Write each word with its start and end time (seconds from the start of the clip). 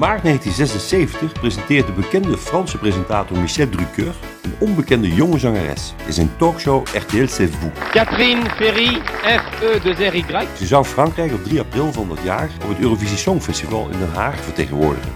maart 0.00 0.22
1976 0.22 1.32
presenteert 1.32 1.86
de 1.86 1.92
bekende 1.92 2.36
Franse 2.36 2.78
presentator 2.78 3.38
Michel 3.38 3.68
Drucker 3.68 4.14
een 4.42 4.54
onbekende 4.58 5.14
jonge 5.14 5.38
zangeres 5.38 5.94
in 6.06 6.12
zijn 6.12 6.30
talkshow 6.36 6.86
RTL 6.86 7.24
C'est 7.24 7.54
Vous. 7.54 7.72
Catherine 7.92 8.50
Ferry, 8.50 9.00
F-E-2-R-Y. 9.22 10.46
Ze 10.56 10.66
zou 10.66 10.84
Frankrijk 10.84 11.32
op 11.32 11.44
3 11.44 11.60
april 11.60 11.92
van 11.92 12.08
dat 12.08 12.18
jaar 12.22 12.50
op 12.62 12.68
het 12.68 12.78
Eurovisie 12.78 13.16
Songfestival 13.16 13.88
in 13.90 13.98
Den 13.98 14.12
Haag 14.14 14.40
vertegenwoordigen. 14.40 15.12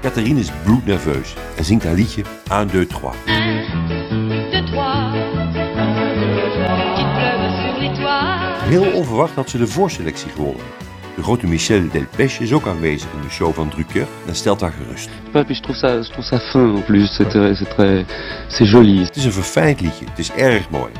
Catherine 0.00 0.40
is 0.40 0.50
bloednerveus 0.64 1.34
en 1.56 1.64
zingt 1.64 1.84
haar 1.84 1.94
liedje 1.94 2.22
1, 2.50 2.68
2, 2.68 2.86
3. 2.86 2.88
2, 2.88 3.14
3. 3.22 3.34
Il 6.96 7.06
pleuve 7.14 7.50
sur 7.56 7.80
les 7.80 7.98
toits. 7.98 8.62
Heel 8.64 8.92
onverwacht 8.92 9.34
had 9.34 9.50
ze 9.50 9.58
de 9.58 9.66
voorselectie 9.66 10.30
gewonnen. 10.30 10.83
De 11.16 11.22
grote 11.22 11.46
Michel 11.46 11.82
Delpech 11.92 12.40
is 12.40 12.52
ook 12.52 12.66
aanwezig 12.66 13.12
in 13.12 13.20
de 13.20 13.30
show 13.30 13.54
van 13.54 13.68
Drucker 13.68 14.06
en 14.26 14.34
stelt 14.34 14.60
haar 14.60 14.72
gerust. 14.72 15.08
Puis 15.32 15.56
je 15.56 15.62
trouve 15.62 15.78
ça, 15.78 16.02
je 16.02 16.10
trouve 16.10 16.26
ça 16.26 16.38
fin 16.38 16.74
en 16.74 16.84
plus. 16.84 17.16
C'est 17.16 17.28
très, 17.28 17.54
c'est 17.54 17.68
très, 17.68 18.04
c'est 18.48 18.68
joli. 18.70 19.04
Het 19.04 19.16
is 19.16 19.24
een 19.24 19.32
verfijnd 19.32 19.80
liedje, 19.80 20.04
het 20.04 20.18
is 20.18 20.32
erg 20.32 20.70
mooi. 20.70 20.92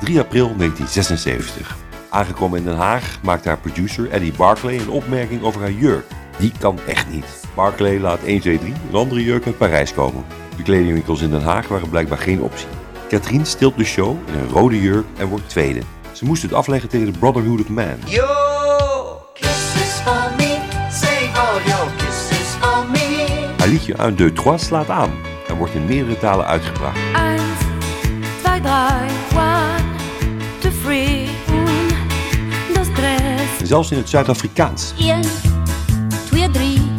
3 0.00 0.18
april 0.18 0.54
1976. 0.56 1.76
Aangekomen 2.08 2.58
in 2.58 2.64
Den 2.64 2.76
Haag 2.76 3.18
maakt 3.22 3.44
haar 3.44 3.58
producer 3.58 4.10
Eddie 4.10 4.32
Barclay 4.32 4.74
een 4.78 4.90
opmerking 4.90 5.42
over 5.42 5.60
haar 5.60 5.72
jurk. 5.72 6.04
Die 6.38 6.52
kan 6.58 6.78
echt 6.86 7.10
niet. 7.10 7.46
Barclay 7.54 7.98
laat 7.98 8.22
1, 8.22 8.40
2, 8.40 8.58
3 8.58 8.72
een 8.88 8.96
andere 8.96 9.24
jurk 9.24 9.46
uit 9.46 9.58
Parijs 9.58 9.94
komen. 9.94 10.24
De 10.56 10.62
kledingwinkels 10.62 11.20
in 11.20 11.30
Den 11.30 11.42
Haag 11.42 11.68
waren 11.68 11.88
blijkbaar 11.88 12.18
geen 12.18 12.40
optie. 12.40 12.68
Katrien 13.08 13.46
stilt 13.46 13.76
de 13.76 13.84
show 13.84 14.16
in 14.26 14.34
een 14.34 14.48
rode 14.48 14.80
jurk 14.80 15.06
en 15.16 15.26
wordt 15.26 15.48
tweede. 15.48 15.80
Ze 16.12 16.24
moest 16.24 16.42
het 16.42 16.52
afleggen 16.52 16.88
tegen 16.88 17.12
de 17.12 17.18
Brotherhood 17.18 17.60
of 17.60 17.68
Man. 17.68 17.96
Yo, 18.06 18.47
for 20.08 20.36
me, 20.36 20.52
save 20.90 21.28
liedje 23.70 23.94
1, 23.94 24.14
2, 24.14 24.32
3 24.32 24.58
slaat 24.58 24.90
aan 24.90 25.10
en 25.48 25.56
wordt 25.56 25.74
in 25.74 25.84
meerdere 25.84 26.18
talen 26.18 26.46
uitgebracht. 26.46 26.98
1, 27.14 27.38
2, 28.42 28.60
3, 30.82 31.28
1, 32.74 32.92
2, 32.94 33.16
3. 33.56 33.66
Zelfs 33.66 33.90
in 33.90 33.96
het 33.96 34.08
Zuid-Afrikaans. 34.08 34.94
1, 34.98 35.22
2, 36.26 36.50
3 36.50 36.97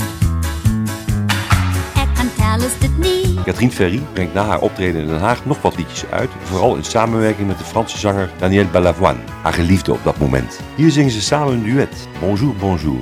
niet. 2.98 3.44
Katrien 3.44 3.72
Ferry 3.72 4.02
brengt 4.14 4.34
na 4.34 4.46
haar 4.46 4.60
optreden 4.60 5.02
in 5.02 5.08
Den 5.08 5.20
Haag 5.20 5.46
nog 5.46 5.62
wat 5.62 5.78
liedjes 5.78 6.06
uit, 6.10 6.30
vooral 6.44 6.76
in 6.76 6.84
samenwerking 6.84 7.48
met 7.48 7.58
de 7.58 7.64
Franse 7.64 7.98
zanger 7.98 8.30
Daniel 8.38 8.66
Balavoine, 8.72 9.20
haar 9.42 9.54
geliefde 9.54 9.92
op 9.92 10.04
dat 10.04 10.18
moment. 10.18 10.60
Hier 10.76 10.92
zingen 10.92 11.12
ze 11.12 11.22
samen 11.22 11.54
een 11.54 11.64
duet, 11.64 12.08
Bonjour, 12.20 12.56
bonjour. 12.56 13.00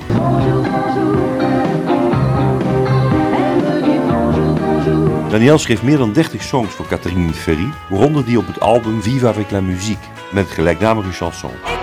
Daniel 5.29 5.57
schreef 5.57 5.83
meer 5.83 5.97
dan 5.97 6.13
30 6.13 6.43
songs 6.43 6.73
voor 6.73 6.87
Catherine 6.87 7.33
Ferry, 7.33 7.69
waaronder 7.89 8.25
die 8.25 8.37
op 8.37 8.47
het 8.47 8.59
album 8.59 9.01
Viva 9.01 9.27
avec 9.27 9.51
la 9.51 9.61
musique, 9.61 10.07
met 10.31 10.47
gelijknamige 10.47 11.11
chanson. 11.11 11.76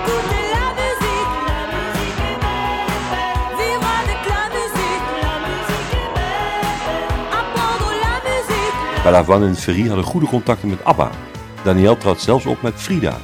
Balavoine 9.04 9.46
en 9.46 9.56
Ferry 9.56 9.86
hadden 9.86 10.04
goede 10.04 10.26
contacten 10.26 10.68
met 10.68 10.84
ABBA. 10.84 11.10
Daniel 11.62 11.96
trad 11.96 12.20
zelfs 12.20 12.46
op 12.46 12.62
met 12.62 12.74
Frida. 12.76 13.16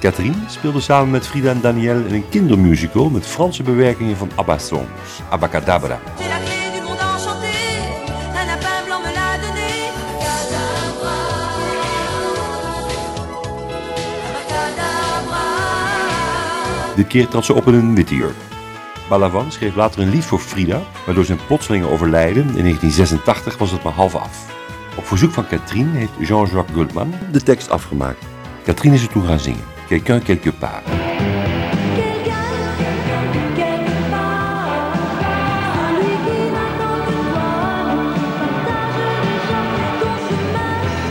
Catherine 0.00 0.36
speelde 0.46 0.80
samen 0.80 1.10
met 1.10 1.26
Frida 1.26 1.50
en 1.50 1.60
Daniel 1.60 1.96
in 1.96 2.14
een 2.14 2.28
kindermusical 2.28 3.10
met 3.10 3.26
Franse 3.26 3.62
bewerkingen 3.62 4.16
van 4.16 4.30
ABBA-songs, 4.34 5.22
Abacadabra. 5.30 6.00
Dit 16.96 17.06
keer 17.06 17.28
trad 17.28 17.44
ze 17.44 17.54
op 17.54 17.66
in 17.66 17.74
een 17.74 17.94
witte 17.94 18.14
jurk. 18.14 18.36
Balavoine 19.08 19.50
schreef 19.50 19.74
later 19.74 20.00
een 20.00 20.10
lied 20.10 20.24
voor 20.24 20.38
Frida, 20.38 20.80
maar 21.06 21.14
door 21.14 21.24
zijn 21.24 21.38
plotselinge 21.46 21.90
overlijden 21.90 22.42
in 22.42 22.62
1986 22.62 23.58
was 23.58 23.70
het 23.70 23.82
maar 23.82 23.92
half 23.92 24.14
af. 24.14 24.57
Op 24.98 25.06
verzoek 25.06 25.32
van 25.32 25.46
Catherine 25.46 25.98
heeft 25.98 26.12
Jean-Jacques 26.18 26.76
Goldman 26.76 27.14
de 27.32 27.42
tekst 27.42 27.70
afgemaakt. 27.70 28.24
Catherine 28.64 28.94
is 28.94 29.02
er 29.02 29.08
toe 29.08 29.26
gaan 29.26 29.38
zingen. 29.38 29.64
Quelqu'un 29.86 30.22
quelque 30.22 30.52
part. 30.52 30.84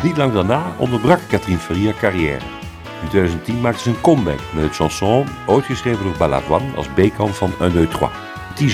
Niet 0.03 0.17
lang 0.17 0.33
daarna 0.33 0.63
onderbrak 0.77 1.19
Catherine 1.29 1.59
Ferry 1.59 1.85
haar 1.85 1.99
carrière. 1.99 2.41
In 3.01 3.07
2010 3.07 3.61
maakte 3.61 3.81
ze 3.81 3.89
een 3.89 4.01
comeback 4.01 4.39
met 4.53 4.63
het 4.63 4.75
chanson, 4.75 5.27
ooit 5.45 5.65
geschreven 5.65 6.03
door 6.03 6.17
Balavoine 6.17 6.75
als 6.75 6.87
B-kant 6.87 7.35
van 7.35 7.51
1, 7.59 7.71
2, 7.71 7.87
3. 7.87 8.07
Petit 8.53 8.73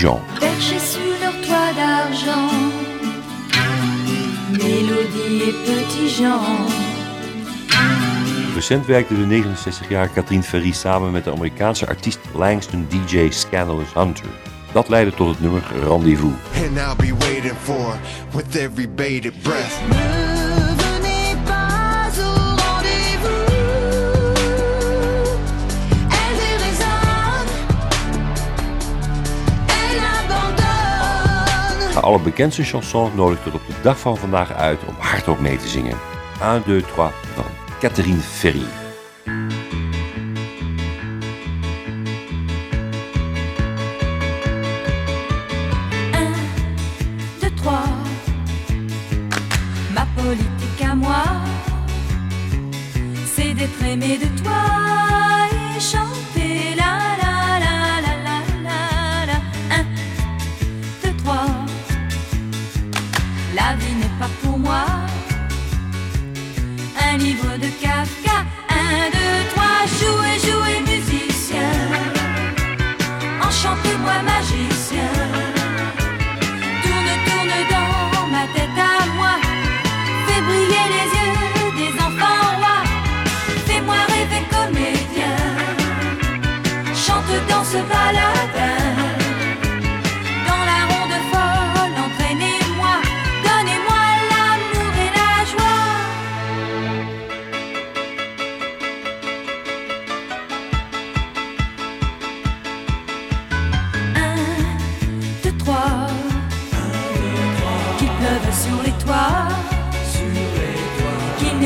Mélodie 4.64 5.44
et 5.44 5.54
Petit 5.66 6.08
Jean. 6.08 6.40
Recent 8.56 8.86
werkte 8.88 9.14
de 9.14 9.26
69-jarige 9.26 10.14
Catherine 10.14 10.44
Ferry 10.44 10.72
samen 10.72 11.12
met 11.12 11.24
de 11.24 11.32
Amerikaanse 11.32 11.88
artiest 11.88 12.20
Langston 12.36 12.88
DJ 12.90 13.30
Scandalous 13.30 13.94
Hunter. 13.94 14.30
Dat 14.72 14.90
leidde 14.90 15.14
tot 15.14 15.28
het 15.28 15.40
nummer 15.40 15.64
Rendezvous. 15.88 16.34
And 16.56 16.78
I'll 16.78 16.96
be 16.96 17.26
waiting 17.26 17.58
for 17.64 17.98
with 18.32 18.56
every 18.56 18.88
bated 18.96 19.42
breath. 19.42 20.33
Allerbekendste 32.14 32.64
chanson 32.64 33.12
nodigt 33.16 33.44
tot 33.44 33.54
op 33.54 33.68
de 33.68 33.74
dag 33.82 34.00
van 34.00 34.18
vandaag 34.18 34.54
uit 34.54 34.80
om 34.88 34.96
hardop 34.98 35.40
mee 35.40 35.58
te 35.58 35.68
zingen. 35.68 35.98
1, 36.42 36.64
2, 36.64 36.82
3 36.82 36.94
van 37.36 37.46
Catherine 37.80 38.20
Ferry. 38.20 38.83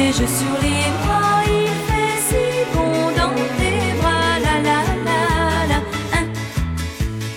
Neige 0.08 0.26
sur 0.40 0.56
les 0.62 0.88
bras. 1.04 1.44
Il 1.46 1.68
fait 1.88 2.18
si 2.28 2.46
bon 2.74 3.12
dans 3.20 3.36
tes 3.58 3.82
bras. 4.00 4.40
La 4.46 4.56
la 4.68 4.80
la 5.08 5.22
la. 5.72 5.80
Un, 6.18 6.26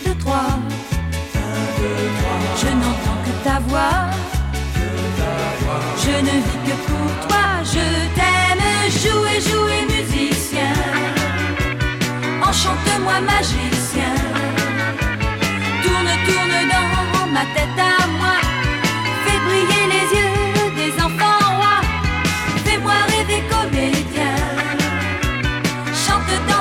deux, 0.04 0.16
trois. 0.20 0.52
Je 2.60 2.68
n'entends 2.80 3.20
que 3.26 3.32
ta 3.46 3.58
voix. 3.66 3.98
Je 6.04 6.14
ne 6.26 6.34
vis 6.46 6.62
que 6.68 6.76
pour 6.86 7.08
toi. 7.26 7.44
Je 7.74 7.86
t'aime. 8.16 8.66
Jouez, 9.02 9.40
jouez, 9.48 9.82
musicien. 9.92 10.72
Enchante-moi, 12.48 13.18
magicien. 13.32 14.14
Tourne, 15.82 16.12
tourne 16.26 16.58
dans 16.72 17.26
ma 17.32 17.44
tête 17.54 17.89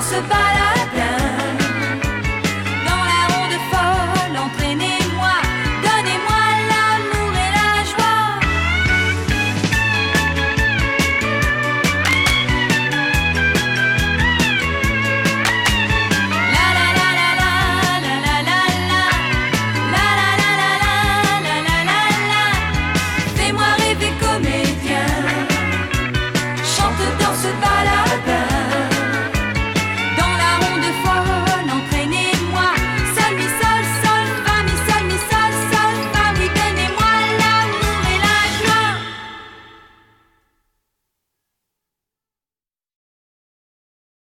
se 0.09 0.21
baladent. 0.21 1.18